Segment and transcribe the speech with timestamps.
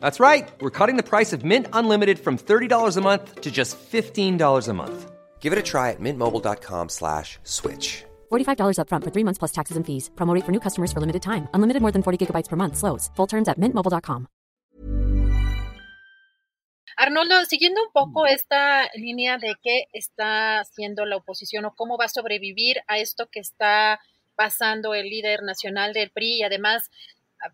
[0.00, 0.46] That's right.
[0.60, 4.72] We're cutting the price of Mint Unlimited from $30 a month to just $15 a
[4.74, 5.10] month.
[5.40, 8.04] Give it a try at mintmobile.com slash switch.
[8.30, 10.10] $45 upfront for three months plus taxes and fees.
[10.16, 11.48] Promote for new customers for limited time.
[11.54, 12.76] Unlimited more than 40 gigabytes per month.
[12.76, 13.10] Slows.
[13.16, 14.28] Full terms at mintmobile.com.
[17.00, 22.06] Arnoldo, siguiendo un poco esta línea de qué está haciendo la oposición o cómo va
[22.06, 24.00] a sobrevivir a esto que está
[24.34, 26.90] pasando el líder nacional del PRI y además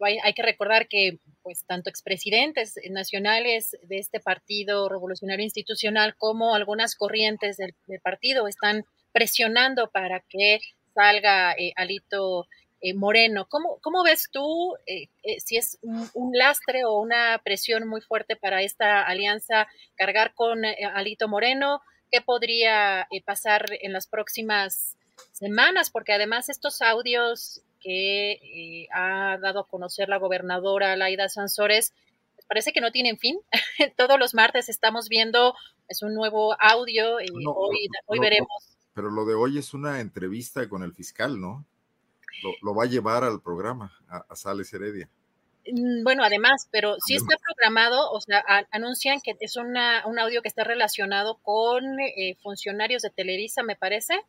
[0.00, 6.96] hay que recordar que pues tanto expresidentes nacionales de este partido revolucionario institucional como algunas
[6.96, 10.60] corrientes del, partido están presionando para que
[10.94, 12.46] salga eh, Alito
[12.80, 13.46] eh, Moreno.
[13.48, 18.62] ¿Cómo, ¿Cómo, ves tú eh, si es un, lastre o una presión muy fuerte para
[18.62, 21.82] esta alianza cargar con Alito Moreno?
[22.10, 24.96] ¿Qué podría pasar en las próximas
[25.32, 25.90] semanas?
[25.90, 31.92] Porque además estos audios que eh, ha dado a conocer la gobernadora Laida Sansores,
[32.34, 33.38] pues, parece que no tienen fin.
[33.96, 35.54] Todos los martes estamos viendo
[35.88, 38.48] es un nuevo audio y hoy, hoy veremos.
[38.94, 41.66] pero lo de hoy es una entrevista con el fiscal, ¿no?
[42.62, 45.08] Lo, va a llevar al programa, a, Sales Heredia.
[45.66, 50.42] Mm, bueno, además, pero sí está programado, o sea, anuncian que es una, un audio
[50.42, 54.20] que está relacionado con eh, funcionarios de Televisa, me parece,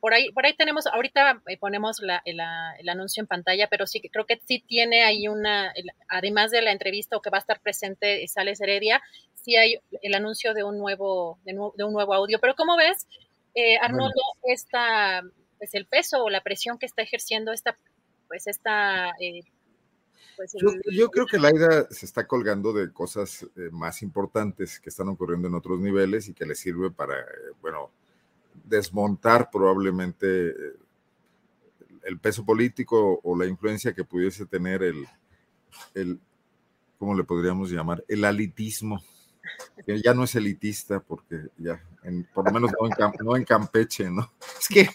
[0.00, 4.26] por ahí, por ahí tenemos, ahorita eh, ponemos el anuncio en pantalla, pero sí creo
[4.26, 5.72] que sí tiene ahí una,
[6.08, 9.02] además de la entrevista o que va a estar presente Sales Heredia,
[9.34, 12.38] sí hay el anuncio de un nuevo, de, un nuevo audio.
[12.40, 13.06] Pero ¿cómo ves,
[13.54, 15.22] eh, Arnoldo, esta,
[15.58, 17.76] pues el peso o la presión que está ejerciendo esta,
[18.28, 19.42] pues esta eh,
[20.36, 20.54] pues,
[20.90, 25.48] yo, creo que Laida se está colgando de cosas eh, más importantes que están ocurriendo
[25.48, 27.14] en otros niveles y que le sirve para,
[27.60, 27.90] bueno,
[28.64, 30.54] desmontar probablemente eh,
[32.04, 35.06] el peso político o la influencia que pudiese tener el,
[35.94, 36.20] el
[36.98, 38.04] ¿cómo le podríamos llamar?
[38.06, 39.02] El alitismo,
[39.84, 41.82] que ya no es elitista, porque ya,
[42.32, 42.70] por lo menos
[43.24, 44.32] no en, Campeche, ¿no?
[44.60, 44.88] Es que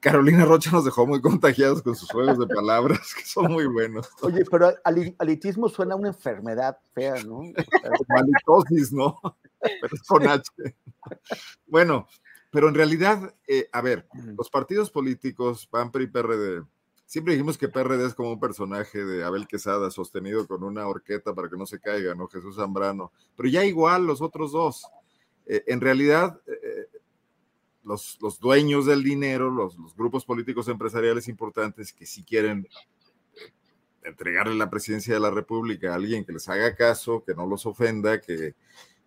[0.00, 4.08] Carolina Rocha nos dejó muy contagiados con sus juegos de palabras, que son muy buenos.
[4.22, 4.74] Oye, pero
[5.18, 7.42] alitismo suena a una enfermedad fea, ¿no?
[8.08, 9.20] Malitosis, ¿no?
[9.60, 10.50] Pero es con H.
[11.66, 12.06] Bueno,
[12.50, 14.06] pero en realidad, eh, a ver,
[14.36, 16.64] los partidos políticos, PAN, PRI, PRD,
[17.06, 21.34] siempre dijimos que PRD es como un personaje de Abel Quesada sostenido con una horqueta
[21.34, 22.28] para que no se caiga, ¿no?
[22.28, 23.12] Jesús Zambrano.
[23.36, 24.84] Pero ya igual los otros dos.
[25.46, 26.86] Eh, en realidad, eh,
[27.84, 32.68] los, los, dueños del dinero, los, los, grupos políticos empresariales importantes que si quieren
[34.02, 37.66] entregarle la presidencia de la República a alguien que les haga caso, que no los
[37.66, 38.54] ofenda, que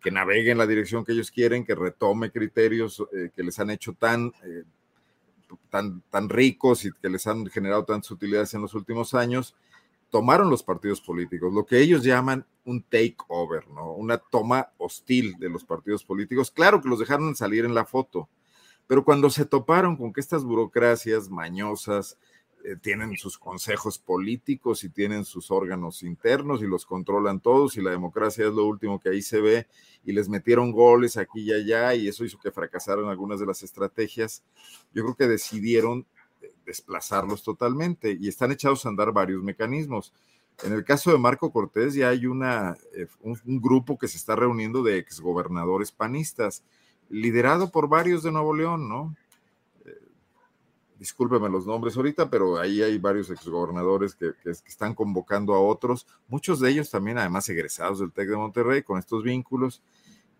[0.04, 3.70] que navegue en la dirección que ellos quieren, que retome criterios eh, que les han
[3.70, 4.64] hecho tan, eh,
[5.70, 9.56] tan, tan ricos y que les han generado tantas utilidades en los últimos años,
[10.10, 13.94] tomaron los partidos políticos, lo que ellos llaman un takeover, ¿no?
[13.94, 16.52] Una toma hostil de los partidos políticos.
[16.52, 18.30] Claro que los dejaron salir en la foto,
[18.86, 22.18] pero cuando se toparon con que estas burocracias mañosas,
[22.66, 27.82] eh, tienen sus consejos políticos y tienen sus órganos internos y los controlan todos y
[27.82, 29.68] la democracia es lo último que ahí se ve
[30.06, 33.64] y les metieron goles aquí y allá y eso hizo que fracasaran algunas de las
[33.64, 34.44] estrategias.
[34.94, 36.06] Yo creo que decidieron
[36.42, 40.14] eh, desplazarlos totalmente y están echados a andar varios mecanismos.
[40.64, 44.38] En el caso de Marco Cortés ya hay una, eh, un grupo que se está
[44.38, 46.64] reuniendo de exgobernadores panistas,
[47.10, 49.14] liderado por varios de Nuevo León, ¿no?
[51.00, 56.08] Discúlpeme los nombres ahorita, pero ahí hay varios exgobernadores que, que, están convocando a otros,
[56.28, 59.82] muchos de ellos también además egresados del TEC de Monterrey con estos vínculos,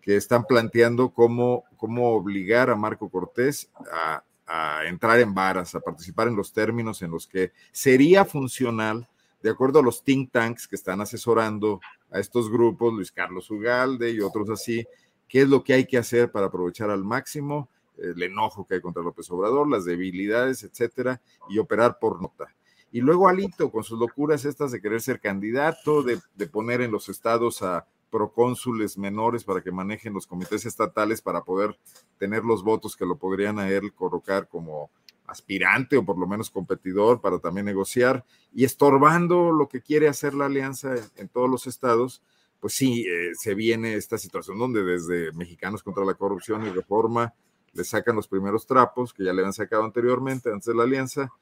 [0.00, 5.80] que están planteando cómo, cómo obligar a Marco Cortés a, a entrar en varas, a
[5.80, 9.08] participar en los términos en los que sería funcional,
[9.42, 11.80] de acuerdo a los think tanks que están asesorando
[12.10, 14.86] a estos grupos, Luis Carlos Ugalde y otros así,
[15.28, 17.68] qué es lo que hay que hacer para aprovechar al máximo
[17.98, 22.54] el enojo que hay contra López Obrador, las debilidades, etcétera, y operar por nota.
[22.94, 27.08] Y luego Alito, con sus locuras estas de querer ser candidato, de, poner en los
[27.08, 31.76] estados a procónsules menores para que manejen los comités estatales para poder
[32.18, 34.90] tener los votos que lo podrían a él colocar como
[35.26, 38.24] aspirante o por lo menos competidor para también negociar
[38.54, 42.22] y estorbando lo que quiere hacer la alianza en, todos los estados,
[42.60, 47.34] pues sí, eh, se viene esta situación donde desde Mexicanos contra la Corrupción y Reforma
[47.74, 51.32] le sacan los primeros trapos que ya le habían sacado anteriormente antes de la alianza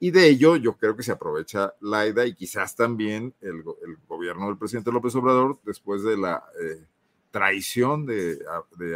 [0.00, 3.64] y de ello yo creo que se aprovecha Laida y quizás también el,
[4.08, 6.84] gobierno del presidente López Obrador después de la eh,
[7.30, 8.38] traición de,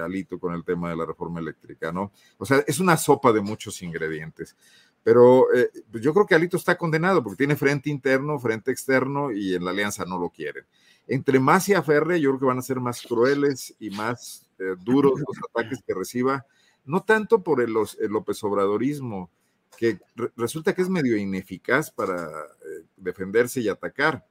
[0.02, 2.12] Alito con el tema de la reforma eléctrica, ¿no?
[2.38, 4.56] O sea, es una sopa de muchos ingredientes.
[5.04, 9.32] Pero eh, pues yo creo que Alito está condenado porque tiene frente interno, frente externo
[9.32, 10.64] y en la alianza no lo quieren.
[11.08, 14.76] Entre más se aferre, yo creo que van a ser más crueles y más eh,
[14.78, 16.46] duros los ataques que reciba,
[16.84, 19.30] no tanto por el, López Obradorismo,
[19.76, 20.00] que
[20.36, 24.26] resulta que es medio ineficaz para eh, defenderse y atacar,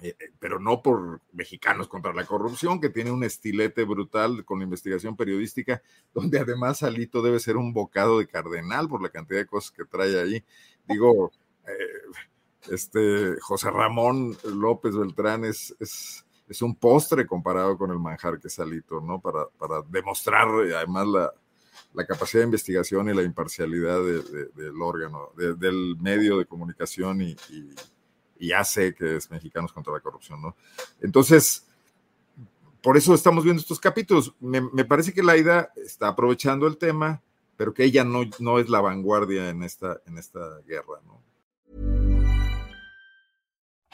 [0.00, 4.62] eh, eh, pero no por mexicanos contra la corrupción, que tiene un estilete brutal con
[4.62, 5.82] investigación periodística,
[6.14, 9.84] donde además Alito debe ser un bocado de cardenal por la cantidad de cosas que
[9.84, 10.44] trae ahí.
[10.88, 11.32] Digo,
[12.70, 18.48] este José Ramón López Beltrán es, es, es un postre comparado con el manjar que
[18.48, 19.20] es Alito, ¿no?
[19.20, 21.32] Para, para demostrar además la,
[21.94, 27.36] la capacidad de investigación y la imparcialidad del órgano, del medio de comunicación y,
[28.38, 30.56] ya sé que es Mexicanos contra la Corrupción, ¿no?
[31.00, 31.64] Entonces,
[32.82, 34.34] por eso estamos viendo estos capítulos.
[34.40, 37.22] Me, parece que Laida está aprovechando el tema,
[37.56, 41.22] pero que ella no, no es la vanguardia en esta, en esta guerra, ¿no?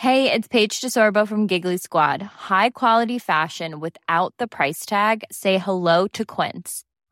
[0.00, 2.22] Hey, it's Paige DeSorbo from Giggly Squad.
[2.22, 5.24] High quality fashion without the price tag.
[5.32, 6.84] Say hello to Quince.